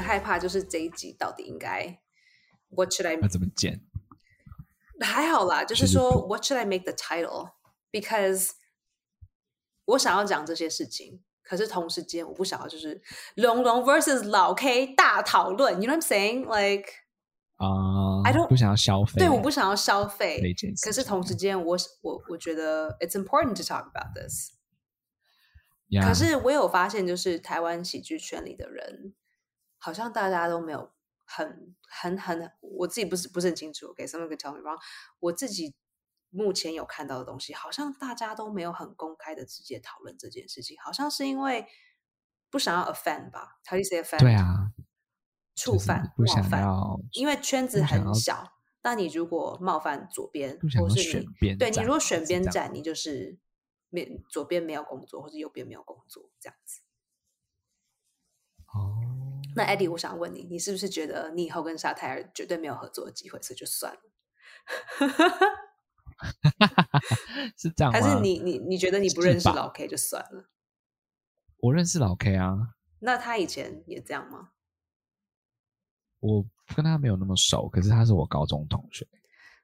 [0.00, 2.00] 点害怕，就是这一集到底应该
[2.70, 3.80] What should I 要怎么剪？
[5.00, 7.52] 还好啦，就是说 What should I make the title?
[7.90, 8.50] Because
[9.84, 13.02] 我想要讲这些事情，可是同时间我不想要就是
[13.34, 15.80] 龙龙 versus 老 K 大讨论。
[15.82, 16.42] You know what I'm saying?
[16.44, 16.90] Like
[17.56, 20.40] 啊、I don't- 不想要消费，对，我不想要消费
[20.82, 24.52] 可是同时间我我我觉得 it's important to talk about this。
[25.88, 29.12] 呀可是我有发现，就是台湾喜剧圈里的人，
[29.80, 30.92] 好像大家都没有
[31.24, 33.92] 很很很，我自己不是不是很清楚。
[33.92, 34.78] 给 someone can tell me wrong。
[35.18, 35.74] 我自己
[36.28, 41.66] 目前有看到的东西，好像大家都没有很公开的直接讨论这件事情，好像是因为
[42.50, 44.20] 不想要 offend 吧？How do you say offend？
[44.20, 44.72] 对，啊，
[45.56, 46.64] 触犯、冒犯，
[47.12, 48.52] 因为圈子很小。
[48.82, 53.38] 那你如果冒犯左边，或是你选边对你如果选边站，你就是
[53.90, 56.80] 面左边没有工作，或者右边没有工作这样子。
[58.72, 59.09] 哦，
[59.56, 64.00] 那 Eddie，我想问你，你是不是觉得你以后跟沙泰尔绝对没有合作的机会，所以就算了？
[67.56, 67.98] 是这样吗？
[67.98, 70.50] 还是你你你觉得你不认识老 K 就算了？
[71.58, 74.50] 我认识老 K 啊，那他以前也这样吗？
[76.20, 76.44] 我
[76.76, 79.06] 跟他没有那么熟，可是他是我高中同学。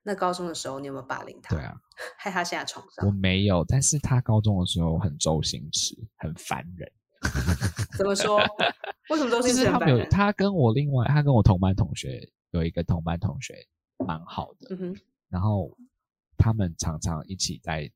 [0.03, 1.55] 那高中的时候你有没有霸凌他？
[1.55, 1.75] 对，啊，
[2.17, 3.15] 害他现在床我上？
[3.15, 6.91] 没有，但是他高中的时候很周星驰，很烦人。
[7.97, 8.39] 怎么说？
[9.11, 9.97] 为什么都就是是他很烦人？
[9.99, 13.55] 没有他跟我另外他跟我同班同学有一个同班同学
[14.07, 15.77] 蛮好的，嗯哼，然后
[16.37, 17.91] 他们常常一起在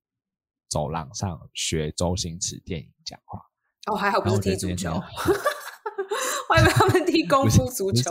[0.69, 3.41] 走廊上学周星驰电影讲话。
[3.87, 5.35] 哦，还好不然是踢足球， 很
[6.51, 8.11] 我以为他们踢 功夫足球。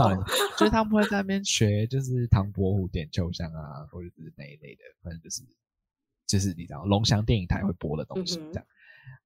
[0.58, 5.42] 就是他们会在那边学，就是唐伯虎点秋香啊，或者是那一类的，反正就是
[6.28, 8.66] 就是你知道龙翔电影台会播的东西这样。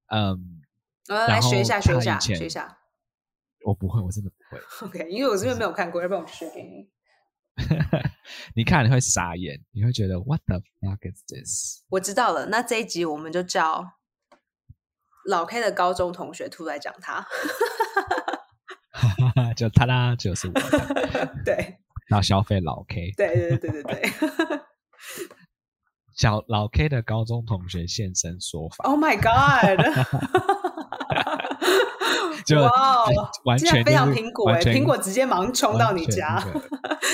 [0.07, 0.61] 嗯，
[1.07, 2.79] 呃，来然学一下，后学一下，学一下。
[3.65, 4.59] 我不会，我真的不会。
[4.87, 6.89] OK，因为我这边没有看过，要不然我就学给你。
[8.55, 11.83] 你看你会傻眼，你会觉得 What the fuck is this？
[11.89, 13.85] 我知道了，那这一集我们就叫
[15.25, 17.25] 老 K 的高中同学出来讲他。
[19.55, 21.77] 就他啦，就是我的，对
[22.09, 24.11] 要消费老 K，对对对对对对。
[26.15, 29.79] 小老 K 的高中同学现身说法，Oh my God！
[32.45, 36.39] 就哇哦，完竟然非常苹果哎，完全苹果直接忙 冲到你家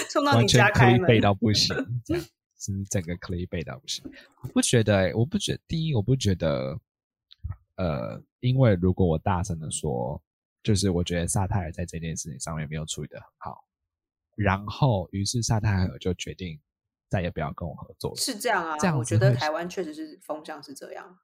[0.10, 1.02] 冲到你家开门。
[1.02, 2.24] 可以背到不行， 这样
[2.58, 4.04] 是整个可以背到不行。
[4.42, 6.80] 我不觉得、欸，我不觉第一，我不觉得，
[7.76, 10.22] 呃，因为如果我大声的说，
[10.64, 13.64] 就是我觉得萨泰尔在这件事情上面没有处理的很好，
[14.36, 16.60] 然后于是萨泰尔就决定
[17.08, 18.16] 再也不要跟我合作了。
[18.18, 21.18] 是这样啊，这样我觉得台湾确实是风向是这样。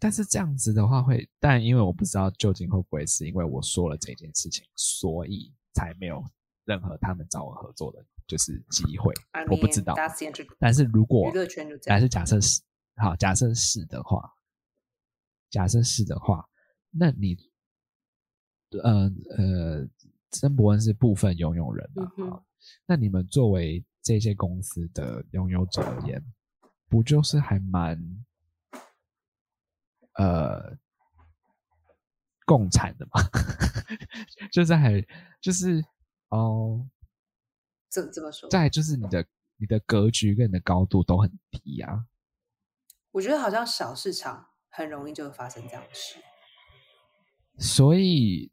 [0.00, 6.22] 但是这样子的话会，但因为我不知道究竟会不会是因为我说了这件事情，所以才没有
[6.64, 9.44] 任何他们找我合作的，就是机会 I。
[9.46, 9.94] 我不知道。
[10.58, 11.98] 但是如果娱乐圈就这样。
[11.98, 12.60] 但是假设是
[12.96, 14.30] 好，假设是的话，
[15.50, 16.48] 假设是的话，
[16.90, 17.36] 那你，
[18.82, 19.88] 呃呃，
[20.30, 22.12] 曾伯恩是部分拥有人嘛？
[22.18, 22.42] 嗯
[22.86, 26.24] 那你们作为这些公司的拥有者而言，
[26.88, 28.02] 不就是还蛮
[30.16, 30.76] 呃
[32.46, 33.20] 共产的嘛？
[34.52, 35.04] 就是还
[35.40, 35.84] 就是
[36.28, 36.86] 哦，
[37.88, 38.48] 怎怎么说？
[38.48, 39.26] 再来就是你的
[39.56, 42.06] 你的格局跟你的高度都很低啊。
[43.12, 46.18] 我觉得好像小市场很容易就会发生这样的事。
[47.58, 48.50] 所以，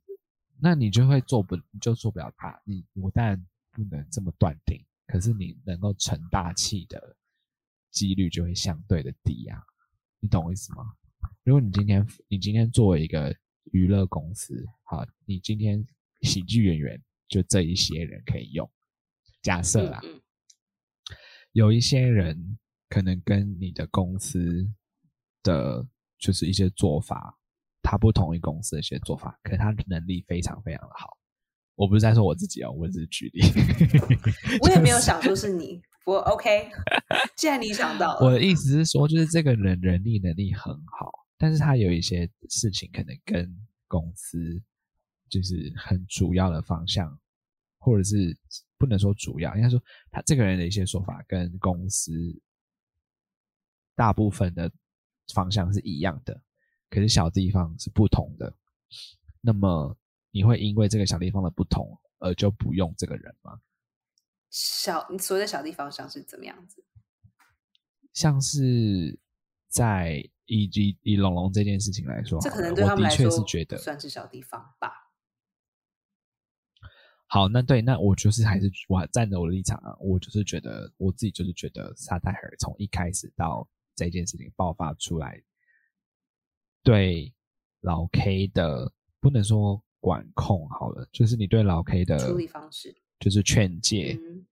[0.61, 2.61] 那你就会做不，你就做不了大。
[2.63, 7.16] 你我当然不能这么断定，可是你能够成大器的
[7.89, 9.59] 几率就会相对的低啊。
[10.19, 10.93] 你懂我意思吗？
[11.43, 13.35] 如果你今天你今天作为一个
[13.71, 15.85] 娱乐公司，好，你今天
[16.21, 18.69] 喜剧演员就这一些人可以用。
[19.41, 20.22] 假设啦，嗯嗯
[21.53, 22.57] 有一些人
[22.90, 24.66] 可能跟你的公司
[25.43, 25.85] 的
[26.19, 27.37] 就是一些做法，
[27.81, 31.17] 他不同意公司的一些做法，可是他能力非常非常的好。
[31.75, 33.41] 我不是在说我自己哦，我只是举例。
[34.61, 36.69] 我也没有 想说是你，我 OK。
[37.37, 43.49] 既然你想到了，我的意思是说，就是这个人人力能力很好，但是他有一些事情可能跟
[43.87, 44.61] 公司
[45.29, 47.19] 就是很主要的方向，
[47.79, 48.37] 或者是
[48.77, 49.81] 不能说主要，应该说
[50.11, 52.11] 他这个人的一些说法跟公司
[53.95, 54.71] 大部分的
[55.33, 56.41] 方向是一样的，
[56.89, 58.53] 可是小地方是不同的。
[59.39, 59.97] 那么
[60.31, 63.59] 你会因为这个小地方的不同而就不用这个人吗？
[64.51, 66.83] 小你所谓的小地方上是怎么样子？
[68.13, 69.17] 像是
[69.69, 74.91] 在以以以龙龙这件事情来说，这可能对他们来说我的确是觉得算是小地方吧。
[77.27, 83.65] 好，那对，那我就是还是我站着我的立场啊，我就是觉得我自己就是觉得沙泰尔从一开始到
[83.95, 85.41] 这件事情爆发出来，
[86.83, 87.33] 对
[87.79, 94.46] 老 K 的不能说管控好了，就是你对老 K 的处理方式，就是劝诫，嗯。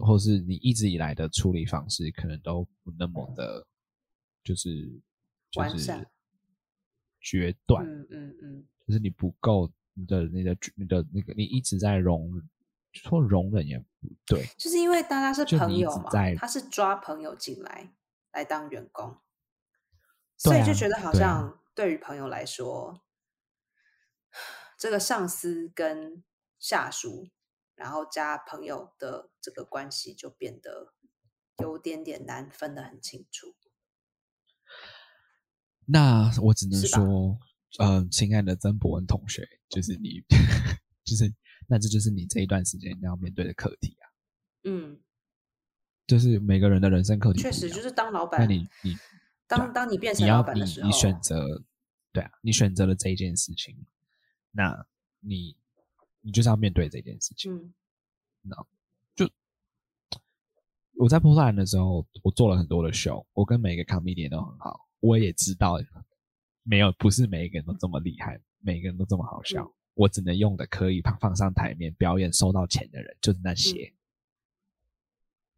[0.00, 3.66] 或是你一直以来的处理方式，可能都不那么的，
[4.44, 4.86] 就是
[5.50, 6.06] 就是完善
[7.20, 12.40] 决断，嗯嗯嗯，就是你不够你的你的你的那个，你一直在容
[12.92, 13.84] 说容忍也不
[14.24, 17.92] 对，就是因为大家是朋友嘛在，他是抓朋友进来
[18.30, 19.18] 来当员工，啊
[20.36, 23.02] 所以就觉得好像对于朋友来说，
[24.78, 26.22] 这个上司跟
[26.60, 27.28] 下属，
[27.78, 30.92] 然后加朋友的这个关系就变得
[31.58, 33.54] 有点点难分得很清楚。
[35.86, 37.38] 那我只能说，
[37.78, 40.22] 嗯、亲爱的曾博文同学，就是你，
[41.04, 41.32] 就是
[41.68, 44.04] 那这就是你这一段时间要面对的课题啊，
[44.64, 45.00] 嗯，
[46.06, 48.26] 就是每个人的人生课题确实就是当老。
[48.26, 48.98] 板那板，你你
[49.46, 51.62] 当当你变成老板的时候，你选择，
[52.12, 53.86] 对啊，你选择了这一件事情，
[54.50, 54.86] 那
[55.20, 55.56] 你
[56.20, 57.52] 你就是要面对这件事情。
[57.52, 57.74] 嗯
[61.00, 65.78] 我在波特兰的时候，我做了很多的秀，我跟每个 comedian 都很好，我也知道
[66.64, 69.64] 没有不是每一个人都这么厉害，每个人都这么好笑。
[69.64, 73.92] 嗯我只能用的可以放放上台面表演收到钱的人，就是那些。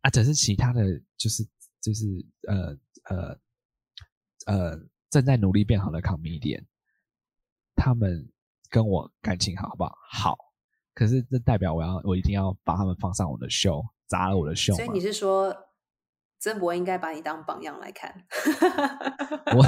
[0.01, 1.47] 啊，只是其他的就是
[1.83, 2.07] 就是
[2.49, 3.39] 呃呃
[4.47, 4.81] 呃
[5.11, 6.65] 正在努力变好的 comedian，
[7.75, 8.33] 他们
[8.71, 9.99] 跟我感情好好不好？
[10.11, 10.39] 好，
[10.95, 15.01] 可是这代表我要我一定要把他们放上我的秀，砸了我的秀吗所以你？
[15.01, 15.55] 是说
[16.39, 18.15] 曾博应该把你当榜样来看？
[19.55, 19.63] 我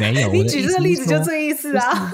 [0.00, 2.10] 没有，我你举这个例子就说这个意思啊。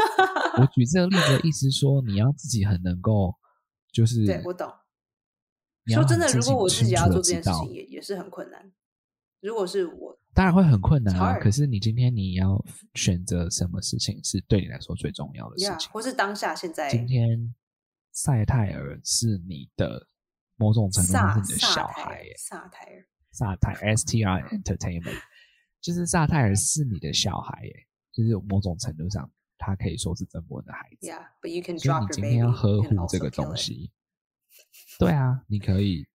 [0.58, 3.34] 我举这个例子的意思是说，你要自己很能够，
[3.92, 4.70] 就是对我懂。
[5.88, 8.72] 说真的，如果我自己要做这件事情也也，也是很困难。
[9.40, 11.40] 如果是我，当然会很困难。
[11.40, 12.64] 可是你今天你要
[12.94, 15.90] 选择什么事情是对你来说最重要的事呀，情。
[15.90, 17.54] 或是当下现在今天
[18.12, 20.06] 赛泰尔是你的
[20.56, 25.20] 某种程度上是你的小孩耶，萨泰尔，萨泰 S T R Entertainment，
[25.80, 31.06] 就是萨泰尔是你的小孩耶，就是某种程度上他可以说是曾伯恩的孩子。
[31.06, 33.90] Yeah, but you can 所以 drop 你今天要呵护这个东西，
[34.98, 36.06] 对啊，你可以，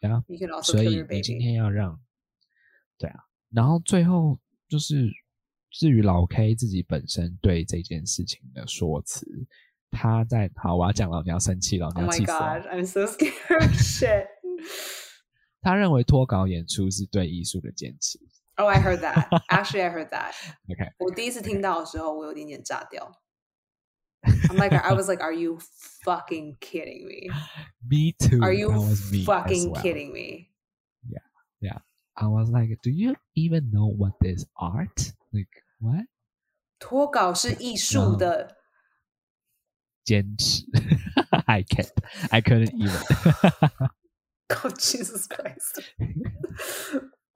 [0.00, 0.22] 对啊
[0.62, 2.00] 所以你今天要让，
[2.98, 5.08] 对啊，然后最后就是
[5.70, 9.26] 至于老 K 自己本身对这件事情的说辞，
[9.92, 12.60] 他在好，我要讲了，你要生气了，你 Oh 要 my 气死了。
[12.60, 13.72] god, I'm so scared.
[13.76, 14.26] Shit.
[15.60, 18.18] 他认为脱稿演出是对艺术的坚持。
[18.56, 19.28] Oh, I heard that.
[19.48, 20.32] Actually, I heard that.
[20.68, 23.12] OK，我第一次听到的时候，我有点点炸掉。
[24.24, 25.58] I'm like, I was like, are you
[26.04, 27.32] fucking kidding me?
[27.88, 28.40] me too.
[28.40, 29.82] Are you me fucking well.
[29.82, 30.50] kidding me?
[31.08, 31.22] Yeah,
[31.60, 31.78] yeah.
[32.14, 35.12] I was like, do you even know what is art?
[35.32, 35.50] Like
[35.80, 36.06] what?
[36.78, 38.56] 脱稿是艺然术后的，
[40.04, 40.64] 坚持。
[41.46, 41.90] I can't.
[42.30, 43.88] I couldn't even.
[44.50, 45.82] Oh Jesus Christ!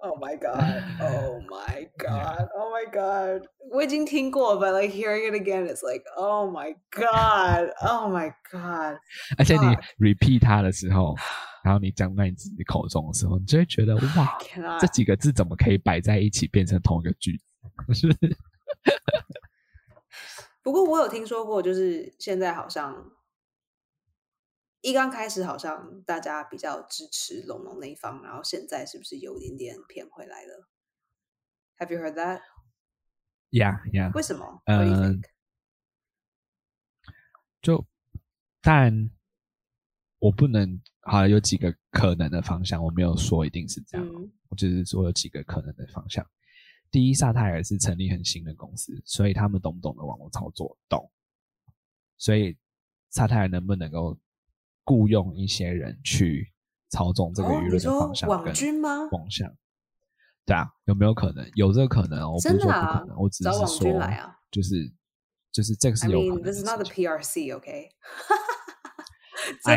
[0.01, 0.85] oh my god!
[1.01, 2.49] Oh my god!
[2.55, 3.47] Oh my god!
[3.73, 7.73] 我已经听过，but like hearing it again, it's like, oh my god!
[7.81, 8.99] Oh my god!
[9.39, 11.15] 而且你 repeat 它的时候，
[11.65, 14.39] 然后你讲在你自己口中的时候，你就会觉得哇，
[14.79, 17.45] 这几个字怎么可以摆在一起变成同一个句子？
[17.95, 18.37] 是不是？
[20.67, 23.13] 不过我有听说过，就是现在好像
[24.81, 30.69] 一刚开始好像大家比较支持龙龙那一方，然后现在是不是有一点点偏回来了
[31.79, 34.13] ？Have you heard that？Yeah, yeah.
[34.13, 35.23] 为什么、嗯？
[37.63, 37.87] 就
[38.61, 39.13] 当然，
[40.19, 46.29] 我不能好了，有几个可能的方向，我没有说一定是这样，嗯我只是说有几个可能的方向。
[46.91, 50.77] 第一，萨泰尔是成立很新的公司，所以他们懂不懂得网络操作？
[50.89, 51.11] 懂。
[52.19, 52.57] 所以
[53.11, 54.19] 萨泰尔能不能够
[54.85, 56.53] 雇佣一些人去
[56.89, 59.53] 操纵这个舆论的方向网军吗方向？
[60.47, 61.51] 对啊，有没有可能？
[61.55, 64.91] 有这个可能哦，我不是说不可能，我只是说啊，就是
[65.53, 66.85] 就是这个是有可能的 this 事 is not the。
[66.89, 67.91] PRC, OK？I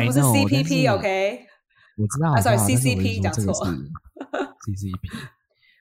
[0.00, 1.46] 这不是 know，但 CPP, 是 OK？
[1.96, 3.70] 我知道，啊我知道 sorry，但是我是 CCP 说这个讲错是
[4.64, 4.94] CCP，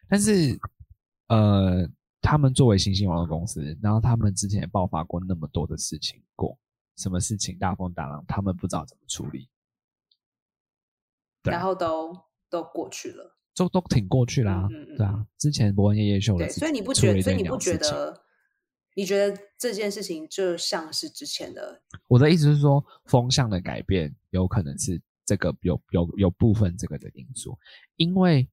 [0.09, 0.59] 但是
[1.29, 1.89] 呃，
[2.21, 6.55] 他们作为新兴网络公司，然后他们之前也爆发过那么多的事情过，
[6.97, 9.49] 什么事情大风大浪，他们不知道怎么处理，
[11.43, 12.15] 然后都
[12.49, 13.35] 都过去了。
[13.55, 18.23] 就都挺过去啦，嗯嗯嗯对啊，之前伯恩夜夜秀的对，事所以你不觉，得所以你不觉得，
[18.95, 21.81] 你觉得这件事情就像是之前的？
[22.07, 27.57] 我的意思是说，风向的改变有可能是这个有有有部分这个的因素，
[27.97, 28.47] 因为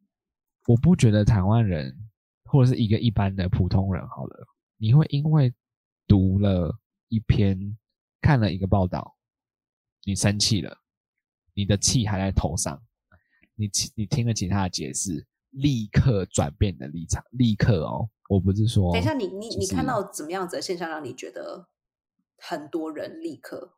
[0.66, 1.96] 我不觉得台湾人
[2.46, 5.52] 或者是一个一般的普通人好了，你会因为
[6.06, 6.74] 读了
[7.08, 7.76] 一篇
[8.20, 9.16] 看了一个报道，
[10.04, 10.78] 你生气了，
[11.54, 12.82] 你的气还在头上，
[13.54, 18.08] 你你听了其他的解释，立刻转变你的立场，立刻哦。
[18.28, 21.68] 我不是说，等一下，你你你看到怎么样子的现象，让你觉得
[22.38, 23.76] 很多人立刻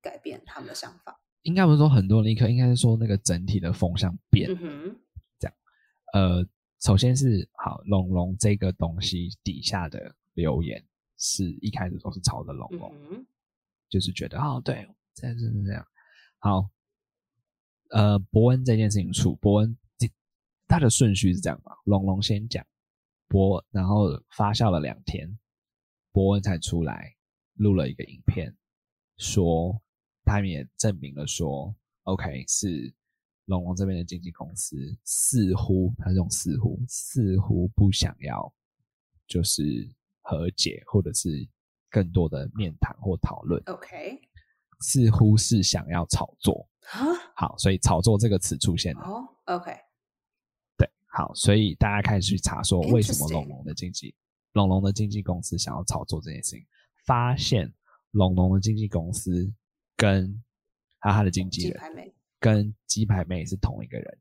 [0.00, 1.20] 改变他们的想法？
[1.42, 4.48] 应该不是说很多人立刻，应该是说那个整体的风向变。
[5.38, 5.54] 这样，
[6.12, 6.44] 呃，
[6.80, 10.84] 首先是好龙龙这个东西底下的留言，
[11.16, 13.26] 是一开始都是朝着龙龙，
[13.88, 15.86] 就是觉得哦，对，这样是这样。
[16.38, 16.70] 好，
[17.90, 19.76] 呃，伯恩这件事情出，伯恩
[20.68, 21.72] 他的顺序是这样嘛？
[21.84, 22.64] 龙龙先讲。
[23.26, 25.38] 伯，然后发酵了两天，
[26.12, 27.14] 伯恩才出来
[27.54, 28.56] 录了一个影片，
[29.18, 29.78] 说
[30.24, 32.90] 他们也证明了说，OK 是
[33.48, 38.52] 龙龙这边的经纪公司似乎，他是用似乎似乎不想要
[39.26, 39.62] 就是
[40.20, 41.48] 和解，或者是
[41.90, 44.20] 更多的面谈或讨论，OK，
[44.80, 46.68] 似乎是想要炒作
[47.34, 49.72] 好，所以炒作这个词出现了，哦，OK。
[50.76, 50.90] 对。
[51.06, 54.14] 好，所以大家开始去查说，为什么龙龙的经纪
[54.52, 56.66] 龙龙的经纪公司想要炒作这件事情？
[57.06, 57.72] 发现
[58.10, 59.50] 龙龙的经纪公司
[59.96, 60.42] 跟
[61.00, 64.18] 他的经纪人跟鸡排妹是同一个人。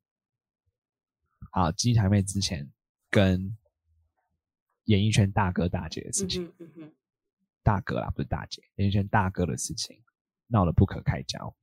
[1.51, 2.69] 好，鸡排妹之前
[3.09, 3.57] 跟
[4.85, 6.51] 演艺圈大哥大姐的事情，
[7.63, 10.01] 大哥啦不是大姐，演艺圈大哥的事情
[10.47, 11.55] 闹得不可开交。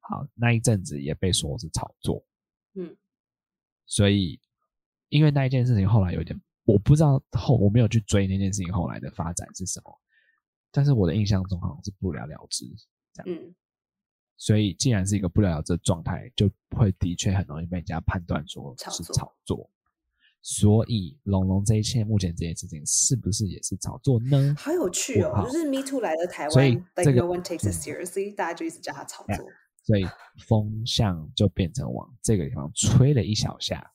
[0.00, 2.24] 好，那一阵子也被说是炒作。
[2.74, 2.96] 嗯。
[3.86, 4.40] 所以，
[5.08, 10.00] 因为那一件事情后来有点，我不知道后我没有去追那件事情后来的发展是什么，
[10.70, 12.66] 但是我的印象中好像是不了了之
[13.12, 13.42] 这样。
[13.42, 13.54] 嗯，
[14.36, 19.70] 所以既然是一个不了了之的状态，就会的确很容易被人家判断说是炒作。
[20.42, 24.54] 所以龙龙这一切目前这件事情是不是也是炒作呢？
[24.58, 29.46] 好有趣哦，就是 Me Too 来的台湾，所以这个 No one takes it seriously，大家就一直叫他炒作。
[29.84, 30.06] 所以
[30.46, 33.90] 风向就变成往这个地方吹了一小下，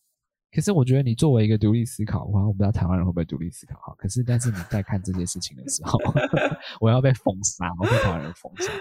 [0.51, 3.96] 可是我觉得你作为一个独立思考，我我不知道台湾人会不会独立思考哈。
[3.98, 6.00] 可是但是你在看这件事情的时候，
[6.81, 8.72] 我要被封杀，我被台湾人封杀，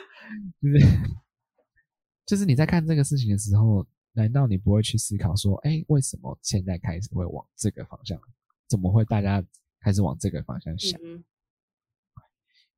[0.62, 0.87] 就是
[2.28, 8.20] 就是你在看这个事情的时候，难道你不会去思考说，哎，为什么现在开始会往这个方向？
[8.68, 9.42] 怎么会大家
[9.80, 11.00] 开始往这个方向想？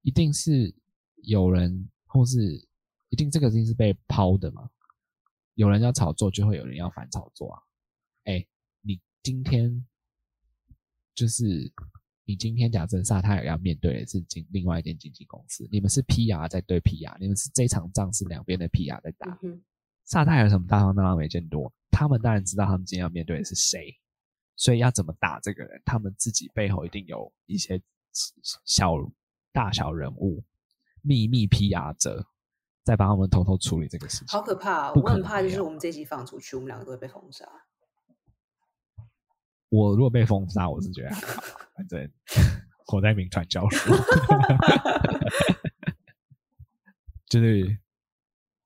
[0.02, 0.74] 一定是
[1.24, 2.64] 有人或是。
[3.12, 4.70] 一定这个事情是被抛的嘛？
[5.54, 7.60] 有人要炒作，就会有人要反炒作啊！
[8.22, 8.46] 哎，
[8.82, 9.84] 你今天
[11.12, 11.72] 就是
[12.30, 19.36] 你今天假设萨泰尔要面对的是经另外一间经纪公司，你们是 PR 在对 PR，你们是这场仗是两边的 PR 在打。
[20.04, 23.92] 萨泰尔什么大方大方没见多，他们当然知道他们今天要面对的是谁，
[24.54, 27.82] 所以要怎么打这个人，他们自己背后一定有一些
[28.64, 28.92] 小
[29.52, 30.44] 大小人物、
[31.02, 32.24] 秘密 PR 者。
[32.82, 34.90] 在帮他们偷偷处理这个事情，好可怕！
[34.94, 37.46] 我很怕，就是我们这集放出去，我们两个都会被封杀。
[39.70, 41.10] 我如果被封杀，我是觉得
[41.74, 42.12] 反正
[42.86, 43.90] 活在名传教书。
[47.26, 47.78] 就是，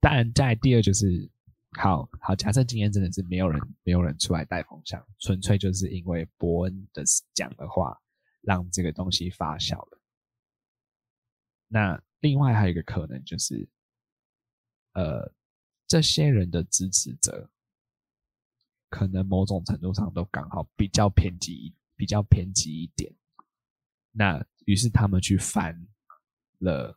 [0.01, 1.31] 当然，在第二就是，
[1.79, 7.97] 好好假设今天真的是没有人，没有人出来带风向，纯粹就是因为伯恩的讲的话，
[8.41, 10.01] 让这个东西发酵了。
[11.69, 13.69] 那另外还有一个可能就是。
[14.95, 15.33] 呃，
[15.89, 17.51] 这些人的支持者，
[18.95, 23.13] 可能某种程度上都刚好比较偏激，比较偏激一点。
[24.13, 25.77] 那于是他们去翻
[26.61, 26.97] 了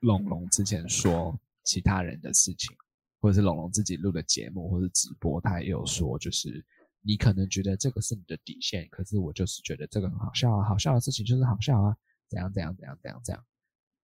[0.00, 2.74] 龙龙之前说其他人的事情，
[3.20, 6.64] 或者是龙龙自己录的节目或者直播，他也有说，就是
[7.02, 11.94] 你可能觉得这个是你的底线，可是我就是觉得这个很好笑啊，好笑的事情就是好笑啊，
[12.26, 13.44] 怎样怎样怎样怎样怎样。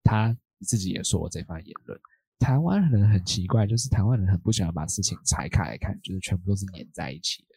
[0.03, 1.99] 他自己也说过这番言论。
[2.39, 7.55] 台湾人很奇怪，就是台湾人很不喜欢把事情拆开来看，就是全部都是粘在一起的。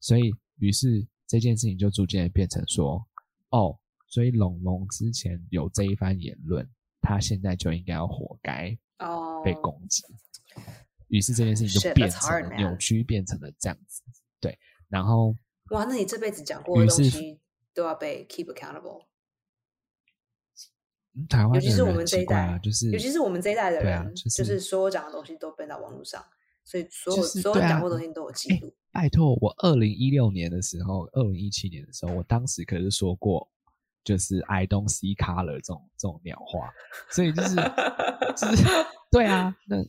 [0.00, 3.04] 所以，于是这件事情就逐渐变成说，
[3.50, 6.68] 哦，所以龙龙之前有这一番言论，
[7.00, 10.02] 他现在就应该要活该哦被攻击。
[11.08, 14.02] 于是这件事情就变成了扭曲，变成了这样子。
[14.40, 14.58] 对，
[14.88, 15.34] 然后
[15.70, 17.40] 哇，那你这辈子讲过的东西
[17.72, 19.06] 都要被 keep accountable。
[21.28, 26.24] 台湾尤其是我们这一代，就是尤其是我们这一代的人，就是所有讲的东西都搬到网络上，
[26.64, 28.74] 所以所有所有讲过的东西都有记录。
[28.90, 33.48] 拜托，我二零一六年的时候，二零一七年的时候，我当时可是说过，
[34.04, 36.70] 就是 I don't see color 这种这种鸟话，
[37.10, 37.54] 所以就是
[38.36, 38.64] 就是
[39.10, 39.84] 对啊，那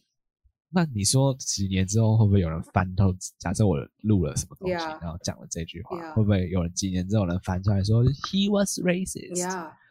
[0.70, 3.14] 那你说几年之后会不会有人翻透？
[3.38, 9.48] 假设我录了什么东西.然后讲了这句话.会不会有人几年之后有人翻出来说 He was racist，、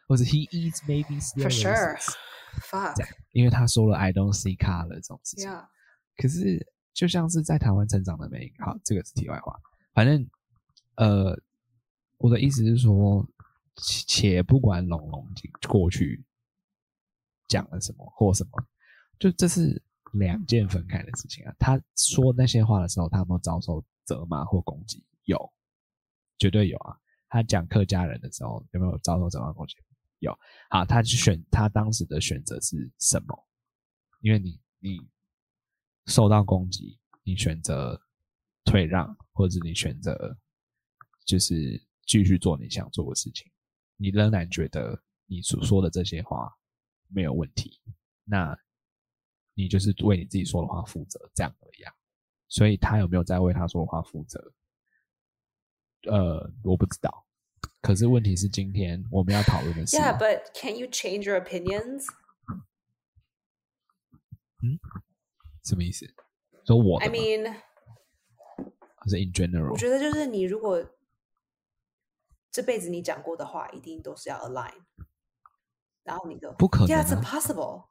[0.07, 1.97] 或者 He is maybe still for sure.
[2.95, 5.49] 这样因为他说了 I don't see color 这种事情。
[5.49, 5.67] Yeah.
[6.17, 9.59] 可是就像是在台湾成长的每一个，好，这个是题外话。
[9.93, 10.29] 反正，
[10.95, 11.37] 呃，
[12.17, 13.27] 我的意思是说，
[13.75, 15.27] 且且不管龙龙
[15.67, 16.23] 过去
[17.49, 18.51] 讲了什么或什么，
[19.19, 19.83] 就这是
[20.13, 21.53] 两件分开的事情啊。
[21.59, 25.03] 他说那些话的时候，他有没有遭受责骂或攻击？
[25.25, 25.51] 有，
[26.37, 26.95] 绝对有啊。
[27.27, 29.75] 他讲客家人的时候，有没有遭受责骂攻击？
[30.19, 30.37] 有。
[30.69, 33.47] 好，他选他当时的选择是什么？
[34.21, 34.97] 因为你你
[36.07, 37.99] 受到攻击，你选择
[38.63, 40.37] 退让，或者你选择
[41.25, 43.51] 就是继续做你想做的事情，
[43.97, 46.51] 你仍然觉得你所说的这些话
[47.07, 47.79] 没有问题，
[48.23, 48.57] 那
[49.53, 51.93] 你就是为你自己说的话负责，这样而已啊。
[52.47, 54.53] 所以他有没有在为他说的话负责？
[56.03, 57.24] 呃，我不知道。
[57.81, 62.05] 可是问题是，今天我们要讨论的是 Yeah, but can you change your opinions?
[65.63, 66.05] 什么意思？
[66.65, 67.51] 说我的 I mean,
[68.97, 69.71] 还是 in general？
[69.71, 70.83] 我觉得就是你如果
[72.51, 74.73] 这辈子你讲过的话，一定都是要 align，
[76.03, 77.87] 然后你的不可能 Yeah, it's 啊 impossible.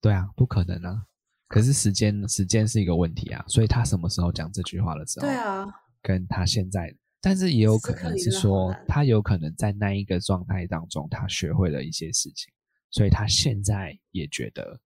[0.00, 1.06] 对啊，不可能啊。
[1.48, 5.66] 可是时间时间是一个问题啊，所以他什么时候讲这句话的时候，对啊，
[6.00, 12.52] 跟他现在，但是也有可能是说，他有可能在那一个状态当中，他学会了一些事情，
[12.90, 14.80] 所以他现在也觉得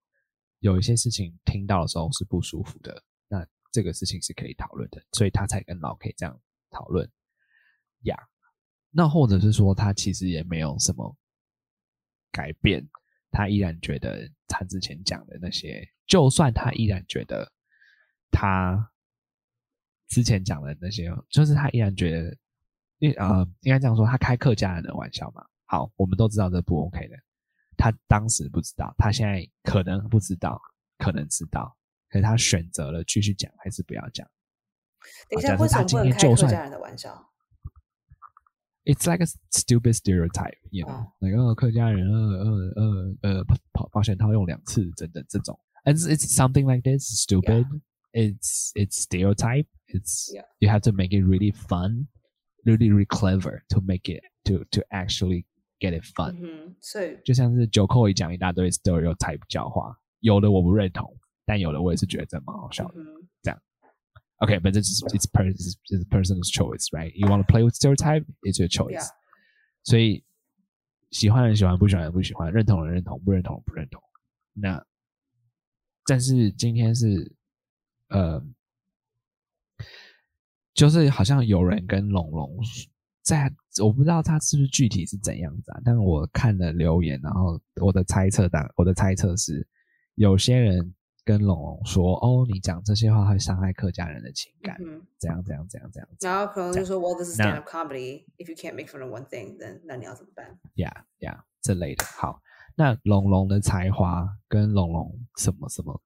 [0.60, 6.42] 有一些事情听到的时候是不舒服的，那这个事情是可以讨论的，所以他才跟老 K 这样
[6.72, 7.08] 讨论
[8.04, 8.18] 呀。
[8.90, 11.16] 那或者是说，他其实也没有什么
[12.32, 12.88] 改变，
[13.32, 17.52] 他依然觉得他之前讲的那些，就算他依然觉得
[18.32, 18.92] 他
[20.14, 25.44] 之前讲的那些，就是他依然觉得，呃，应该这样说，他开客家人的玩笑嘛。
[25.66, 27.16] 好，我们都知道这不 OK 的，
[27.76, 30.62] 他当时不知道，他现在可能不知道，
[31.00, 31.76] 可能知道，
[32.10, 34.28] 可是他选择了继续讲还是不要讲。
[35.32, 37.32] 等一下，为什么不能今天就算开客家人的玩笑
[38.84, 47.66] ？It's like a stupid stereotype, know，、哦那个客家人呃呃呃呃保保险套用两次等等这种，and it's, it's something like this stupid.
[48.12, 49.66] It's it's stereotype.
[49.93, 50.45] It's Yeah.
[50.59, 52.09] you have to make it really fun,
[52.65, 55.45] really really clever to make it to to actually
[55.81, 56.37] get it fun.
[56.37, 61.17] 嗯哼，所以就像是九扣一讲一大堆 stereotype 教化，有的我不认同，
[61.47, 63.01] 但有的我也是觉得真蛮好笑的。
[63.01, 63.29] 嗯哼
[64.41, 67.13] Okay, but it's it's per it's, it's a person's choice, right?
[67.13, 69.05] You want to play with stereotype, it's your choice.
[69.05, 69.11] Yeah.
[69.83, 70.23] 所以
[71.11, 74.01] 喜欢人喜欢，不喜欢人不喜欢，认同人认同，不认同不认同。
[74.53, 74.87] 那
[76.07, 77.35] 但是今天是
[78.11, 78.41] 呃，
[80.74, 82.58] 就是好像有人跟龙龙
[83.22, 89.66] 在，我不知道他是不是具体是怎样子啊，但是我看了留言，然后我的猜测当我的猜测是，
[90.16, 98.26] 有些人跟龙龙说，哦，你讲这些话会伤害客家人的情感，嗯，怎样怎样怎样怎样然后可能就说，Well, this is 那 stand up comedy.
[98.38, 100.60] If you can't make fun of one thing, then 那你要怎么办？
[100.76, 102.04] 呀呀这类的。
[102.04, 102.42] 好，
[102.76, 106.02] 那龙龙的才华跟龙龙什么什么，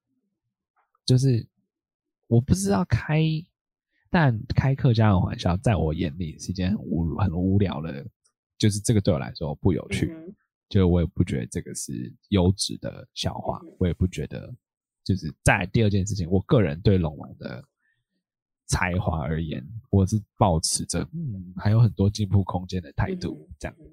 [1.04, 1.48] 就是
[2.28, 3.24] 我不知道开，
[4.10, 8.06] 但开客家人玩笑，在我眼里是一件很无很无聊的，
[8.58, 10.14] 就是这个对我来说不有趣，
[10.70, 14.54] 就我也不觉得这个是优质的笑话，嗯我也不觉得。
[15.04, 17.64] 就是在第二件事情，我个人对龙王的
[18.66, 23.78] 才华而言，我是保持着嗯还有很多进步空间的态度，这样。
[23.80, 23.86] 嗯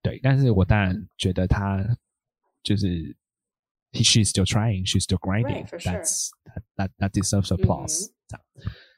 [0.00, 1.84] 对，但是我当然觉得他
[2.62, 3.14] 就是
[3.92, 5.66] he she's still trying, she's still grinding.
[5.66, 6.30] That's
[6.76, 8.44] that that deserves applause、嗯这样，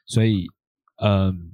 [0.05, 0.47] 所以
[0.97, 1.51] 嗯，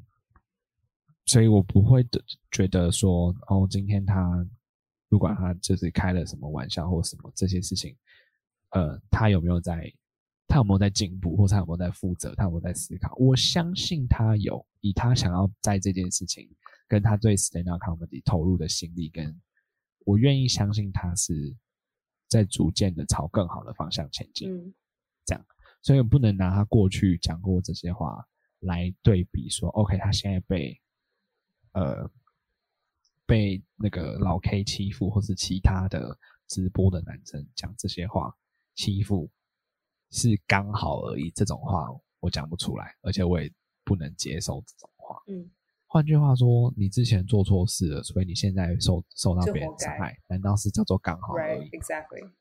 [1.26, 4.46] 所以我不会的觉得说哦，今天他
[5.10, 7.96] 不管他就是开了什么玩笑或什么这些事情，
[8.72, 9.92] 呃，他有没有在
[10.48, 13.14] 他有没有在进步，或者他有没有在负责，他有没有在思考？
[13.16, 16.50] 我相信他有，以他想要在这件事情
[16.88, 19.40] 跟他对 stand up comedy 投入的心力，跟
[20.06, 21.56] 我愿意相信他是
[22.28, 24.50] 在逐渐的朝更好的方向前进。
[24.54, 24.74] 嗯
[25.26, 25.46] 这样
[25.82, 28.26] 所以我不能拿他过去讲过这些话
[28.68, 30.80] 来对比说，OK，他现在被
[31.72, 32.10] 呃
[33.26, 36.16] 被那个老 K 欺负，或是其他的
[36.48, 38.32] 直播的男生讲这些话
[38.76, 39.30] 欺负，
[40.12, 41.32] 是刚好而已。
[41.32, 41.88] 这种话
[42.20, 43.52] 我讲不出来，而且我也
[43.84, 45.22] 不能接受这种话。
[45.28, 45.50] 嗯
[45.90, 51.70] 换句话说，你之前做错事了，所以你现在受受到就别人伤害，难道是叫做刚好而已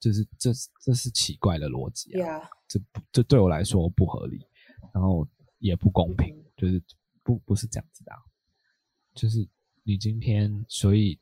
[0.01, 4.45] 就是这是这是奇怪的逻辑啊！yeah 这不这对我来说不合理，
[4.93, 5.25] 然后
[5.67, 6.83] 也不公平，就是
[7.23, 8.19] 不不是这样子的、啊，
[9.15, 9.47] 就是
[9.83, 11.19] 你今天所以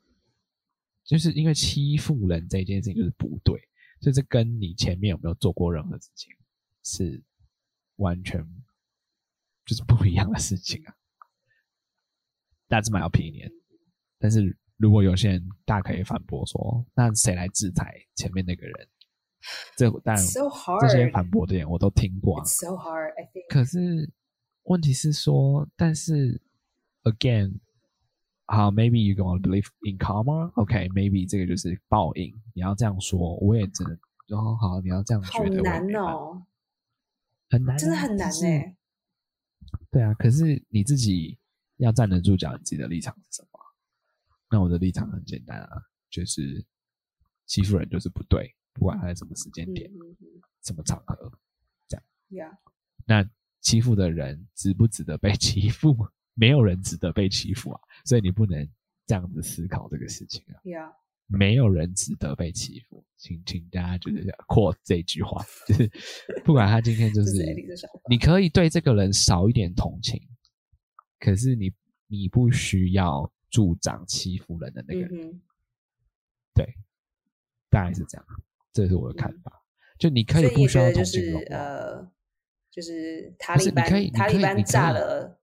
[1.05, 3.59] 就是因为欺负人这件事情就是不对，
[4.01, 6.33] 所以这跟你前面有没有做过任何事情
[6.83, 7.23] 是
[7.97, 8.41] 完全
[9.65, 10.95] 就是不一样的事情啊。
[12.69, 13.53] That's my opinion。
[14.19, 18.89] 但是如果有些人大可以反驳说，那谁来制裁前面那个人？
[19.77, 20.25] 这当然
[20.81, 22.45] 这些反驳的人我都听过啊。
[22.45, 24.11] it's so hard I think 可是
[24.64, 26.40] 问题是说，但是
[27.03, 27.59] again，
[28.46, 32.35] 好，maybe you gonna believe in karma？OK，maybe、这个就是报应。
[32.55, 36.46] 你要这样说，我也只能，然后好，你要这样觉得，好难哦，
[37.50, 38.77] 很难啊，真的很难就是哎、
[39.90, 41.38] 对啊，可是你自己
[41.77, 43.61] 要站得住脚，你自己的立场是什么？
[44.50, 46.64] 那我的立场很简单啊，就是
[47.46, 51.33] 欺负人就是不对，不管他在什么时间点、嗯嗯嗯什么场合。
[52.31, 52.57] ，Yeah
[53.07, 53.29] 那
[53.64, 55.96] 欺负的人 值不值得被欺负？
[56.35, 58.68] 没有人值得被欺负啊，所以你不能
[59.07, 60.55] 这样子思考这个事情啊。
[60.62, 60.92] Yeah
[61.27, 65.90] 没有人值得被欺负，请请大家就是扩这句话， 就是
[66.44, 67.42] 不管他今天就是
[68.11, 70.20] 你可以对这个人少一点同情，
[71.18, 71.72] 可是你
[72.09, 75.40] 你不需要助长欺负人的那个人，嗯，
[76.55, 76.66] 对，
[77.70, 78.27] 大概是这样，
[78.74, 79.62] 这是我的看法。
[79.98, 82.07] 就你可以不需要同情就是呃，
[82.75, 85.39] 就是塔利班塔利班炸了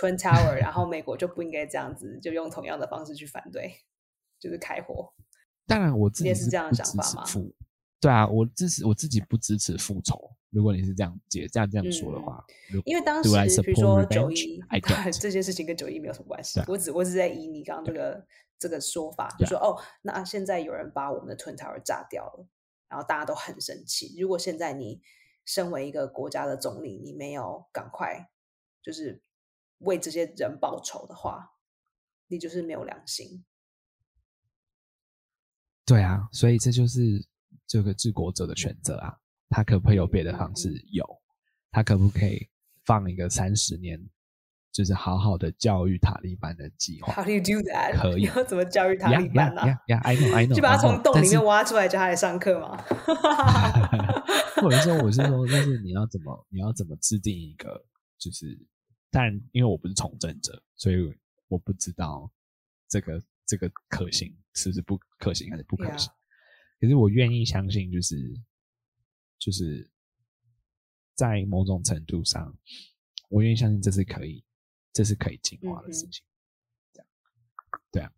[0.00, 3.72] Twin Tower，然后美国就不应该这样子，就用同样的方式去反对，
[4.40, 5.12] 就是开火。
[5.64, 7.54] 当然我自己也是这样的想法吗持复，
[8.00, 10.28] 对啊，我支持我自己不支持复仇。
[10.50, 13.30] 如果你是这样解这样这样说的嗯话，如因为当时
[13.62, 14.60] 比如说九一.
[15.20, 18.26] 这件事情跟九一没有什么关系我只我只是在以你刚刚这个
[18.58, 22.46] 这个说法，就说哦，那现在有人把我们的 Twin Tower 炸掉了，
[22.88, 24.14] 然后大家都很生气。
[24.18, 25.00] 如果现在你
[25.44, 28.30] 身为一个国家的总理，你没有赶快
[28.82, 29.22] 就是
[29.78, 31.56] 为这些人报仇的话，
[32.28, 33.44] 你就是没有良心。
[35.84, 37.00] 对啊，所以这就是
[37.66, 39.18] 这个治国者的选择啊。
[39.48, 40.70] 他可不可以有别的方式？
[40.92, 41.04] 有，
[41.70, 42.48] 他可不可以
[42.86, 44.00] 放一个三十年，
[44.72, 48.00] 就是好好的教育塔利班的计划？How do you do that？
[48.00, 52.82] 可以你 要怎么教育塔利班呢、呀呀呀！I know, I know，就把他 I know，从洞里面挖出来，叫他来上课吗？
[54.62, 57.84] 或者说，我是说，但是你要怎么，你要怎么制定一个，
[58.18, 58.58] 就是，
[59.10, 60.96] 但因为我不是从政者，所以
[61.48, 62.30] 我不知道
[62.88, 66.10] 这个这个可行是不是不可行还是不可行。
[66.80, 68.16] 可是我愿意相信，就是
[69.38, 69.90] 就是
[71.14, 72.56] 在某种程度上，
[73.28, 74.42] 我愿意相信这是可以，
[74.92, 76.24] 这是可以进化的事情。
[76.92, 77.08] 这样，
[77.90, 78.10] 对啊，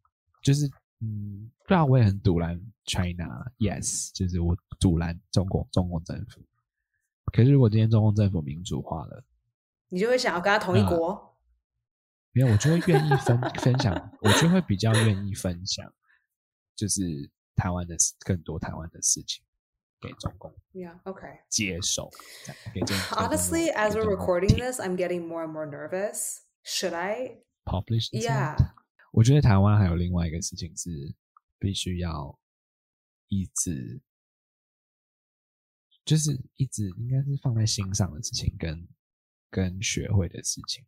[0.43, 0.67] 就是
[1.01, 6.41] 嗯，对啊，我也很阻拦 China，yes，就是我阻拦中国中共政府。
[7.33, 9.25] 可是如果今天中共政府民主化了，
[9.89, 11.37] 你就会想要跟他同一那国。
[12.33, 15.93] 没有，我就会愿意分分享，我就会比较愿意分享，
[16.75, 19.45] 就是台湾的事更多台湾的事情
[20.01, 21.41] 给中共 Yeah, okay.
[21.49, 22.11] 接受。
[22.45, 26.44] 这样给中 给中共 Honestly, as we're recording this, I'm getting more and more nervous.
[26.64, 27.44] Should I?
[27.66, 28.54] publish this Yeah.
[28.54, 28.62] out
[29.12, 31.14] 我觉得台湾还有另外一个事情是
[31.60, 32.40] 必须要
[33.28, 34.02] 一直，
[36.06, 38.88] 就是一直应该是放在心上的事情，跟
[39.50, 40.86] 跟学会的事情，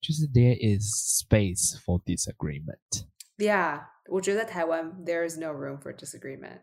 [0.00, 3.06] 就是 there is space for disagreement。
[3.36, 6.62] Yeah，我觉得台湾 there is no room for disagreement.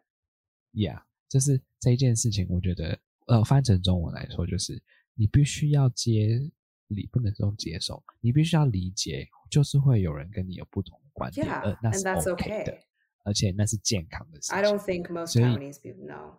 [0.74, 4.82] Yeah，就是这一件事情，我觉得呃，翻成中文来说，就是
[5.16, 6.52] 你必须要接
[6.89, 12.79] 理，不能说接受，你必须要理解，就是会有人跟你有不同的观点呃，那是 OK 的.
[13.25, 14.57] 而且那是健康的事情。
[14.57, 16.39] I don't think most 所以 Taiwanese people know.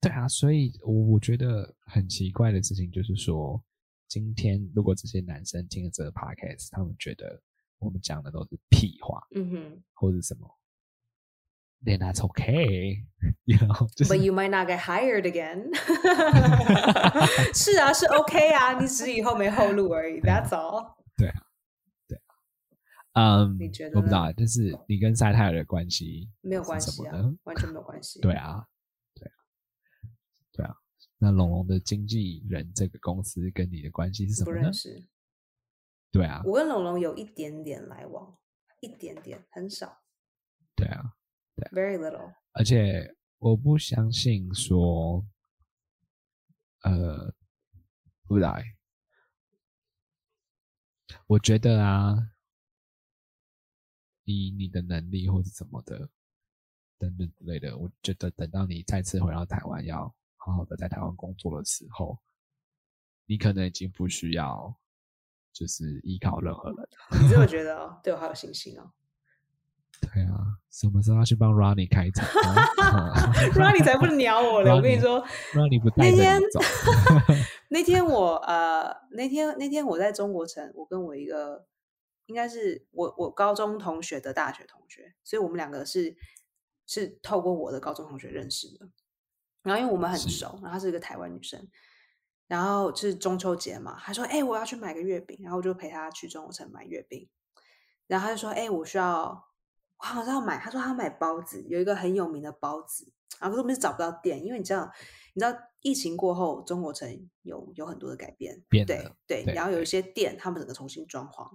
[0.00, 3.60] 对啊，所以我我觉得很奇怪的事情就是说，
[4.06, 7.42] 今天如果这些男生听了这个 podcast，他们觉得
[7.78, 9.82] 我们讲的都是屁话嗯哼。
[9.94, 10.48] 或者什么
[11.84, 15.70] ，then that's okay，you know，就是 But you might not get hired again.
[17.54, 20.20] 是啊，是 OK 啊，你只是以后没后路而已。
[20.20, 20.94] That's all.
[23.18, 28.20] 嗯，你觉得我不知道，就是你跟塞泰尔的关系没有关系啊完全没有关系。
[28.20, 28.66] 对啊，
[29.14, 29.32] 对啊，
[30.52, 30.76] 对啊。
[31.16, 34.72] 那龙龙的经纪人这个公司跟你的关系是什么呢认？
[34.74, 35.08] 识。
[36.12, 38.36] 对啊，我跟龙龙有一点点来往，
[38.80, 40.02] 一点点，很少
[40.74, 41.14] 对啊，
[41.72, 42.34] ，very little。
[42.52, 45.26] 而且我不相信说，
[46.82, 47.34] 呃，
[48.26, 48.64] 不知道欸
[51.26, 52.32] 我觉得啊，
[54.24, 56.10] 以你的能力或者什么的
[56.98, 62.18] 等等之类的，我觉得等到你再次回到台湾，要好好的在台湾工作的时候，
[63.26, 64.76] 你可能已经不需要
[65.52, 66.88] 就是依靠任何人。
[67.22, 68.00] 你这么觉 得哦？
[68.02, 68.92] 对我好有信心哦。
[70.00, 70.45] 对啊，
[70.76, 72.28] 什么时候要去帮 Ronnie 开场？
[73.56, 74.70] Ronnie 才不鸟我嘞！
[74.70, 76.60] 我跟你说，Ronnie 不带着你走。
[77.70, 81.64] 那天我呃，那天那天我在中国城，我跟我一个
[82.26, 86.14] 应该是我我高中同学的大学同学，所以我们两个是
[86.86, 88.86] 是透过我的高中同学认识的。
[89.62, 91.66] 然后因为我们很熟，然后她是一个台湾女生，
[92.48, 97.26] 然后是中秋节嘛，她说：“哎，我要去买个月饼。”然后我就陪她去中国城买月饼。
[98.06, 99.42] 然后她就说：“哎，我需要。”
[99.98, 104.92] 我好像要买，他说他要买包子，有一个很有名的包子，然后我们是找不到店，因为你知道，
[105.34, 108.62] 你知道疫情过后，中国城有有很多的改变，
[109.26, 111.50] 对对，然后有一些店他们整个重新装潢，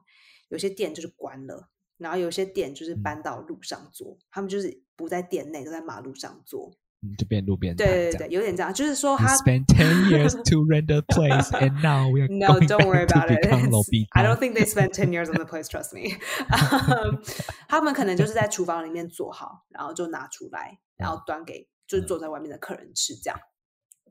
[0.50, 6.74] 有些店就是关了，然后有些店就是搬到路上做，他们就是不在店内，都在马路上做。
[7.18, 13.32] 就变路边对对对，有点这样，就是说他 spent ten years to rent a place and now we are no don't worry about
[13.32, 13.44] it
[14.12, 16.16] I don't think they spent ten years on the place trust me
[17.68, 23.40] 他们可能就是在厨房里面做好然后就拿出来然后端给就是坐在外面的客人吃这样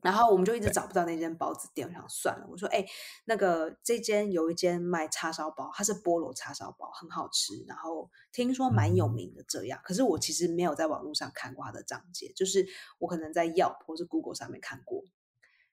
[0.02, 2.46] 然后我们就一直找不到那间包子店，我想算了。
[2.50, 2.86] 我说：“哎，
[3.26, 7.64] 那个这间有一间卖叉烧包，它是菠萝叉烧包，很好吃。
[7.68, 9.78] 然后听说蛮有名的这样。
[9.84, 12.66] 可是我其实没有在网络上看过它的章节，就是
[12.98, 15.04] 我可能在 Yelp 或是 Google 上面看过。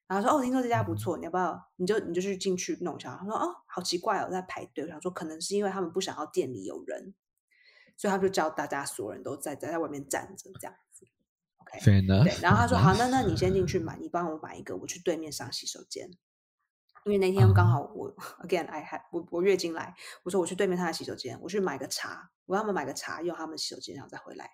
[0.08, 1.70] 然后说：哦，听说这家不错，你要不要？
[1.78, 3.16] 你就你就去进去弄一下。
[3.18, 4.84] 他说：哦，好奇怪哦，在排队。
[4.84, 7.14] 我想说，可能是因为他们不想要店里有人，
[7.96, 10.76] 所以他就叫大家所有人都在在在外面站着这样。”
[12.24, 16.10] 对，然后他说好，那 那你先进去买，你帮我买一个，我去对面上洗手间。
[17.06, 24.52] 因为那天刚好我 again I had 我我月经来，我说我去对面他的洗手间，我去买个茶，我让他们买个茶用他们洗手间，然后再回来。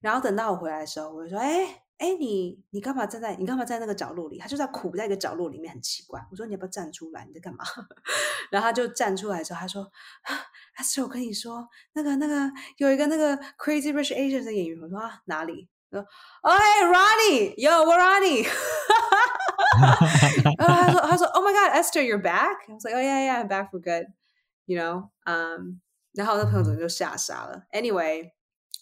[0.00, 4.38] 然后等到我回来的时候，我就说，哎哎，你你干嘛站在你干嘛在那个角落里？
[4.38, 6.24] 他就在苦在一个角落里面，很奇怪。
[6.30, 7.24] 我说你要不要站出来？
[7.24, 7.64] 你在干嘛？
[8.52, 9.90] 然后他就站出来之后，他说，
[10.74, 18.47] 他说我跟你说，那个那个有一个那个 Crazy Rich Asians 的演员，我说啊哪里？Oh hey Ronnie, yo, what Ronnie?
[20.57, 22.67] 然后他说他说 Oh my God, Esther, you're back.
[22.69, 24.07] I was like, Oh yeah, yeah, I'm back for good.
[24.65, 25.81] You know, um，
[26.13, 27.63] 然后我那朋友整个就吓傻了。
[27.71, 28.31] Anyway，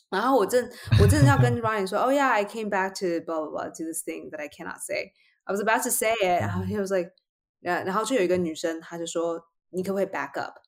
[0.09, 0.69] 然后我正
[1.01, 4.47] 我正要跟 Ronnie 说，Oh yeah, I came back to blah blah blah to this thing that I
[4.47, 5.13] cannot say.
[5.45, 7.11] I was about to say it，然后 he was like，
[7.59, 10.59] 然然后就有一个女生，她就说，你可不可以 back up？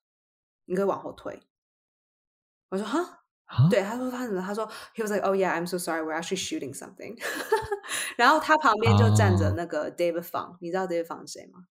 [0.66, 1.40] 你可以往后退。
[2.70, 3.20] 我说哈。
[3.71, 4.43] 对，他说他什么？
[4.43, 7.17] 他说，He was like, "Oh yeah, I'm so sorry, we're actually shooting something."
[8.17, 11.67] 然后他旁边就站着那个 David Fang，你知道 David Fang 谁吗？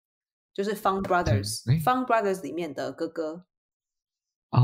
[0.54, 3.46] 就是 Fang Brothers，Fang Brothers 里面的哥哥。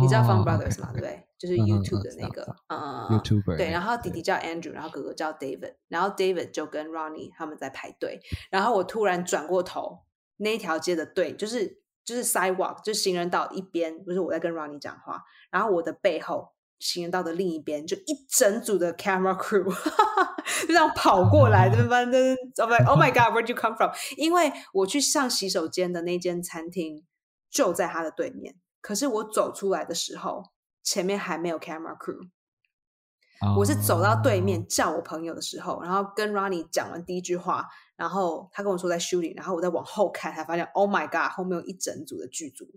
[0.01, 0.91] 你知道 Fang Brothers 吗？
[0.93, 1.27] 对不对？
[1.37, 3.57] 就是 YouTube 的那个，嗯，YouTuber。
[3.57, 8.21] 对，然后弟弟叫 Andrew，然后哥哥叫 David，然后 David 就跟 Ronnie 他们在排队。
[8.49, 10.05] 然后我突然转过头，
[10.37, 16.53] 那一条街的队就是就是 sidewalk，就是行人道一边，不是我在跟 Ronnie 讲话，然后我的背后。
[16.81, 19.63] 行人道的另一边，就一整组的 camera crew
[20.61, 22.03] 就这样跑过来，对吧？
[22.03, 22.35] 就是
[22.85, 23.91] Oh my God, where'd you come from？
[24.17, 27.05] 因为我去上洗手间的那间餐厅
[27.49, 30.51] 就在他的对面，可是我走出来的时候，
[30.83, 32.29] 前面还没有 camera crew。
[33.57, 42.67] 我是走到对面叫我朋友的时候，然后跟 Ronnie 讲完第一句话，然后他跟我说在 shooting，然后我再往后看，才发现 Oh my God，后面有一整组的剧组。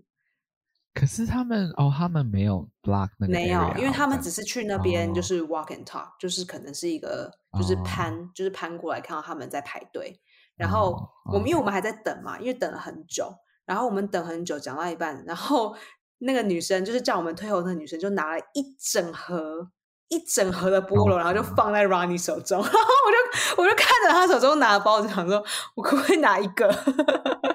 [0.95, 7.29] 可是他们哦，他们没有 block 那个没有，因为他们只是去那边就是 walk and talk，就是可能是一个
[7.59, 10.17] 就是攀，就是攀过来看到他们在排队，
[10.55, 10.97] 然后
[11.31, 13.29] 我们因为我们还在等嘛，因为等了很久，
[13.65, 15.75] 然后我们等很久，讲到一半，然后
[16.19, 19.69] 那个女生就是叫我们退后，那个女生就拿了一整盒
[20.07, 25.43] 一整盒的菠萝，然后就放在 Ronnie 手中， 然后我就我就看着他手中拿的包子，想说
[25.75, 26.73] 我可不可以拿一个？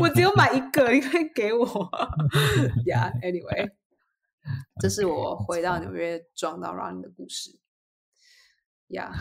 [0.00, 1.66] 我只有买一个，你可以给我。
[2.86, 3.72] Yeah，anyway，
[4.80, 7.58] 这是我回到纽约撞到 Ronnie 的故事。
[8.88, 9.12] Yeah。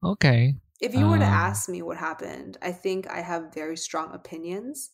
[0.00, 0.56] Okay.
[0.80, 4.88] If you were to ask me what happened, I think I have very strong opinions.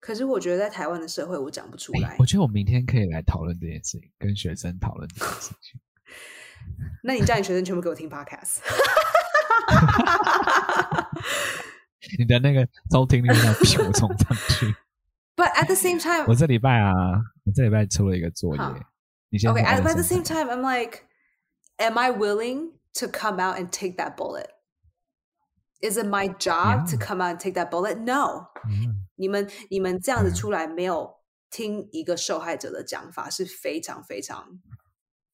[0.00, 2.16] 可是我觉得在台湾的社会，我讲不出来。
[2.18, 5.80] 我觉得我明天可以来讨论这件事情，跟学生讨论这件事情。
[7.04, 8.60] 那你叫你学生全部给我听 podcast。
[12.18, 14.74] 你的那个收听率要飙冲上去。
[15.36, 16.92] But at the same time，我这礼拜啊，
[17.44, 18.62] 我这礼拜出了一个作业。
[19.30, 19.62] 你先 OK。
[19.62, 21.04] But at the same time, I'm like,
[21.78, 24.48] am I willing to come out and take that bullet?
[25.80, 27.96] Is it my job to come out and take that bullet?
[27.96, 28.48] No.
[29.16, 31.14] 你们你们这样子嗯出来没有
[31.50, 34.60] 听一个受害者的讲法，是非常非常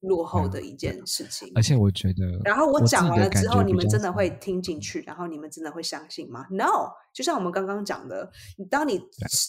[0.07, 1.51] 落后嗯的一件事情。
[1.55, 8.31] 而且我觉得，然后我讲完了之后，你们真的会听进去，然后你们真的会相信吗？No，就像我们刚刚讲的，
[8.71, 9.03] 当你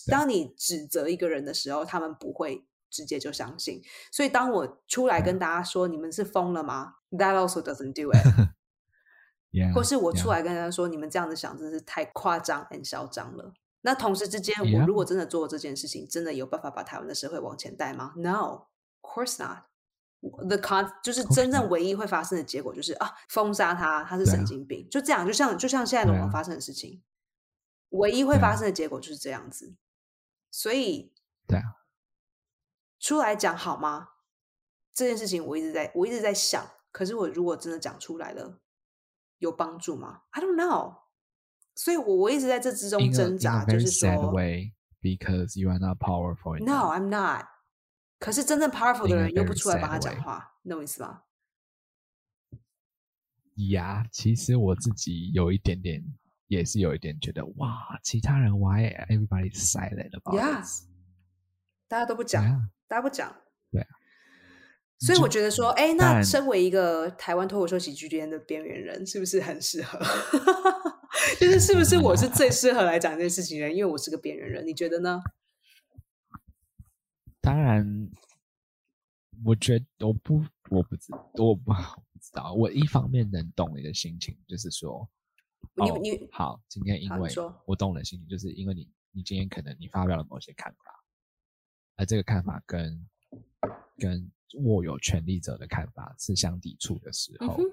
[0.08, 3.82] 当你指责一个人的时候，他们不会直接就相信。
[4.12, 8.58] 所以当我出来跟大家说你们是疯了吗？That also doesn't do it。
[9.74, 13.54] 或是我出来跟大家说你们这样子想真是太夸张 and 嚣张了。
[13.82, 18.62] 那同时之间，我.如果真的做这件事情，真的有办法把台湾的社会往前带吗？No，of
[19.02, 19.64] course not。
[20.20, 27.04] The con 就是真正唯一会发生的结果就是啊，封杀他，他是神经病，就这样，就像就像现在龙王发生的事情，
[27.90, 29.76] 唯一会发生的结果就是这样子。
[30.50, 31.14] 所以
[31.48, 31.86] 对啊，
[33.00, 34.10] 出来讲好吗？
[34.94, 38.60] 这件事情我一直在我一直在想，可是我如果真的讲出来了，
[39.38, 40.96] 有帮助吗？I don't know。
[41.76, 46.98] 所以我我一直在这之中挣扎，a 就是说 way because you are not powerful，No, enough.
[46.98, 47.46] I'm not。
[48.20, 51.26] 可是真正 powerful 的人又不出来帮他讲话，你懂我意思吧？
[53.72, 56.04] 呀其实我自己有一点点，
[56.48, 60.62] 也是有一点觉得，哇，其他人 why everybody silent about Yeah.
[60.62, 60.84] this？
[61.88, 62.60] 大家都不讲 Yeah.
[62.88, 63.36] 大家不讲。
[63.72, 63.88] 对啊
[65.00, 70.00] 所以我觉得说，哎，那身为一个台湾脱口秀喜剧圈的边缘人，是不是很适合？
[71.40, 73.76] 就是是不是我是最适合来讲这件事情的人？
[73.76, 75.22] 因为我是个边缘人，你觉得呢？
[77.48, 78.12] 当然，
[79.46, 82.54] 我觉得我不，我不知，我不 我不知道。
[82.54, 85.10] 我一方面能懂你的心情，就是说，
[85.76, 87.30] 哦你你好，今天因为
[87.66, 91.04] 我懂你的心情，就是因为你你今天可能你发表了某些看法，
[91.96, 93.08] 而这个看法跟
[93.98, 94.32] 跟
[94.64, 97.64] 握有权力者的看法是相抵触的时候，嗯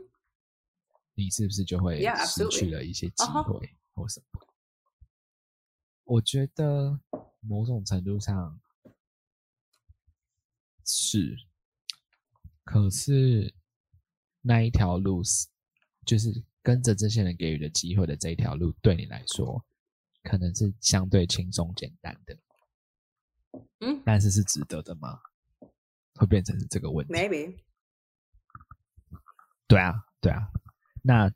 [1.16, 4.40] 你是不是就会失去了一些机会或什么？
[6.02, 7.00] 我觉得
[7.38, 8.60] 某种程度上
[10.84, 11.36] 是，
[12.64, 13.54] 可是
[14.40, 15.48] 那一条路是，
[16.04, 19.64] 就是跟着这些人给予的机会的这一条路，对你来说
[20.22, 22.38] 可能是相对轻松简单的，
[23.80, 25.18] 嗯但是是值得的吗？
[26.16, 27.12] 会变成是这个问题。
[27.12, 27.56] ，maybe
[29.66, 30.48] 对啊，对啊。
[31.02, 31.32] 那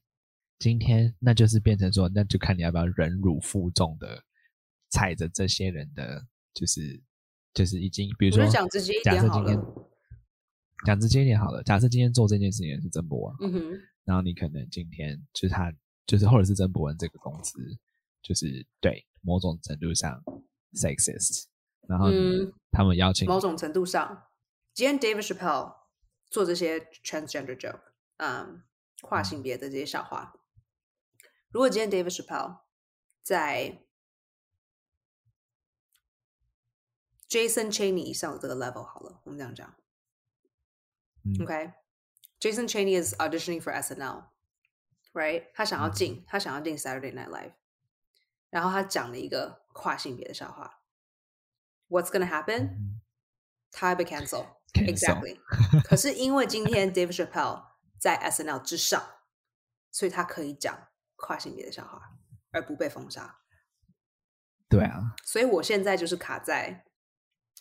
[0.58, 4.24] 今天那就是变成说，那就看你要不要忍辱负重的
[4.88, 7.02] 踩着这些人的，就是
[7.54, 9.84] 就是已经，比如说讲直接一点好了。
[10.86, 15.74] 讲直接一点好了，假设今天做这件事情的是曾博文，嗯哼，然后你可能今天就是他，
[16.06, 17.58] 就是或者是曾博文这个公司，
[18.22, 20.22] 就是对某种程度上
[20.74, 21.46] sexist，
[21.88, 24.28] 然后嗯他们邀请某种程度上，
[24.72, 25.74] 今天 David Chappelle
[26.30, 27.80] 做这些 transgender joke，
[28.18, 28.62] 嗯，
[29.02, 30.32] 跨性别的这些笑话，
[31.50, 32.60] 如果今天 David Chappelle
[33.24, 33.82] 在
[37.27, 39.73] Jason Cheney 以上的这个 level 好了，我们这样讲。
[41.23, 45.47] 嗯 OK，Jason、Cheney is auditioning for SNL，right？
[45.53, 47.53] 他想要进，他想要进 Saturday Night Live，
[48.49, 50.81] 然后他讲了一个跨性别的笑话。
[51.89, 52.99] What's gonna happen？、嗯
[53.75, 54.45] 他会被 cancel。
[54.71, 55.39] Cancel Exactly。
[55.83, 57.63] 可是因为今天 Dave Chappelle
[57.97, 59.03] 在 SNL 之上，
[59.89, 62.11] 所以他可以讲跨性别的笑话，
[62.51, 63.39] 而不被封杀。
[64.69, 66.85] 对啊，所以我现在就是卡在，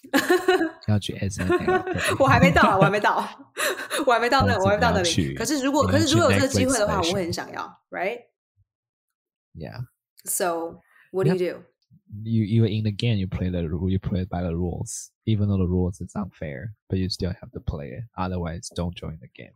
[0.88, 3.16] 要去 S N L，我还没到啊，我还没到，
[4.07, 5.09] 我还没到那，但是我还没到那里。
[5.09, 7.81] 你要去可是如果，你要可是如果有去这个机会的话， Netflix 我会很想要
[9.55, 9.85] Yeah.
[10.24, 10.81] ，right？So
[11.12, 11.62] what do you do？
[12.24, 15.46] you you in the game you play the ru- you play by the rules even
[15.48, 19.18] though the rules is unfair but you still have to play it otherwise don't join
[19.18, 19.55] the game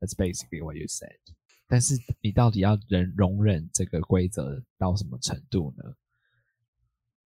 [0.00, 1.18] that's basically what you said
[1.66, 5.96] 但是你到底要忍容忍这个规则到什么程度呢？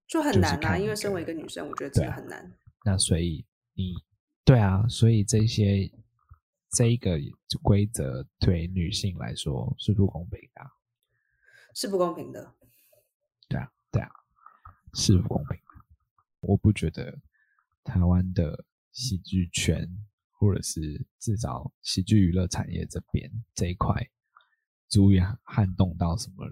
[0.07, 2.53] 就很难啊，因为身为一个个女生，我觉得真的很难。
[2.83, 3.93] 那所以你
[4.43, 5.91] 对啊，所以这些
[6.71, 7.17] 这一个
[7.63, 10.71] 规则对女性来说是不公平的啊、
[11.73, 12.53] 是不公平的。
[13.47, 14.09] 对啊，对啊，
[14.93, 15.63] 是不公平的。
[16.41, 17.19] 我不觉得
[17.83, 19.89] 台湾的喜剧圈，
[20.31, 24.07] 或者是至少喜剧娱乐产业这边这一块，
[24.87, 26.45] 足以撼动到什么，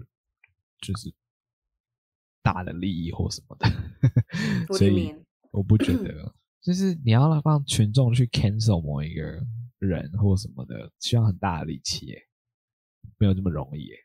[0.80, 1.14] 就是
[2.44, 3.66] 大的利益或什么的。
[4.78, 5.12] 所以
[5.50, 6.32] 我不觉得，
[6.62, 9.22] 就是你要让群众去 cancel 某一个
[9.78, 12.22] 人或什么的，需要很大的力气耶，
[13.18, 13.96] 没有这么容易耶。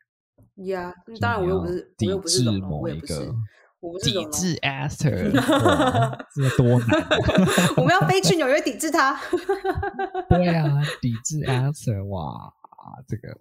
[0.73, 3.33] 呀、就当然我又不是，我抵又不是某一个，
[3.79, 4.11] 我不是。
[4.11, 5.31] 抵制 Esther，
[5.63, 7.73] 哇这多难啊！
[7.77, 9.17] 我们要飞去纽约抵制他。
[10.27, 12.53] 对啊，抵制 Esther，哇，
[13.07, 13.37] 这个，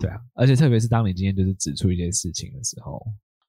[0.00, 3.00] 对啊，而且特别是当你今天就是指出一件事情的时候，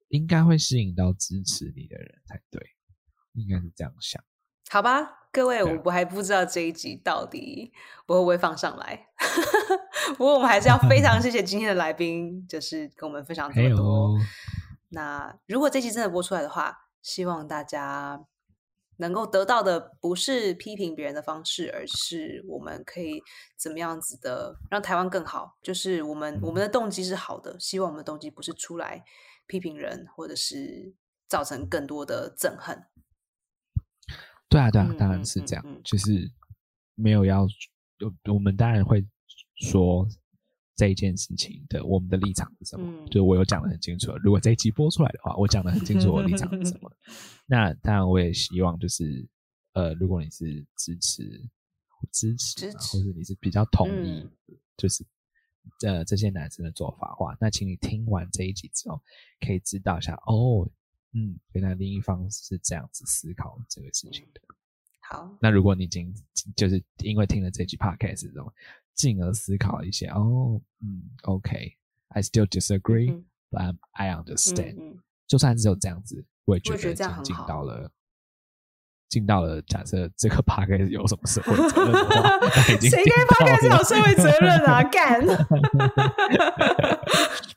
[0.09, 2.61] 应该会吸引到支持你的人才对，
[3.33, 4.21] 应该是这样想。
[4.69, 7.71] 好吧，各位，我啊我还不知道这一集到底
[8.05, 9.07] 我会不会放上来。
[10.17, 14.17] 不过我们还是要非常谢谢今天的来宾，就是跟我们分享这还么多。
[14.89, 18.21] 那如果这期真的播出来的话，希望大家
[19.01, 23.19] 能够得到的不是批评别人的方式，而是我们可以
[23.57, 25.57] 怎么样子的让台湾更好。
[25.63, 29.03] 就是我们我们的动机是好的，希望我们的动机不是出来
[29.47, 30.93] 批评人，或者是
[31.27, 32.85] 造成更多的憎恨。
[34.47, 36.31] 对啊，对啊，嗯当然嗯是这样，嗯嗯就是
[36.93, 39.03] 没有要，我我们当然会
[39.55, 40.07] 说
[40.75, 44.11] 这一件事情的我们的立场是什么，嗯就我有讲的很清楚。
[44.23, 46.91] 如果这一集播出来的话，我讲的很清楚我的立场是什么。
[47.45, 49.27] 那当然，我也希望就是
[49.73, 51.23] 呃，如果你是支持
[52.11, 55.05] 支持嘛，支持或者你是比较同意，嗯就是
[55.85, 58.99] 呃这些男生的做法的话，那请你听完这一集之后，
[59.45, 60.67] 可以知道一下哦，
[61.13, 64.41] 嗯，原来另一方是这样子思考这个事情的。
[65.01, 66.13] 好，那如果你已经
[66.55, 68.51] 就是因为听了这集 podcast 之后，
[68.95, 77.91] 进而思考一些，哦，嗯，OK，I still disagree，嗯 but I understand，、就算只有这样子，我也觉得得已经进到了。
[79.11, 82.39] 进到了，假设这个 p a c k 有什么社会责任的话，
[82.79, 84.81] 谁进该发开到了有社会责任啊？
[84.89, 85.21] 干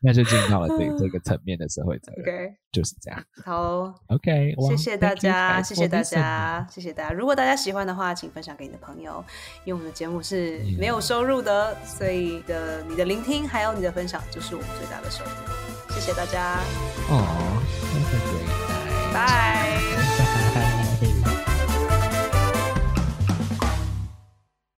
[0.01, 3.23] 那就进到了这 这个层面的社会责任，OK，就是这样。
[3.45, 7.15] 好哦，OK，哇谢谢大家谢谢大家，谢谢大家。
[7.15, 9.25] 如果大家喜欢的话，请分享给你的朋友，
[9.65, 15.31] 因为我们的节目是没有收入的，所以的你的聆听还有你的分享就是我们最大的收入。
[15.95, 16.59] 谢谢大家，
[17.09, 17.63] 哦
[17.95, 20.04] a night，拜。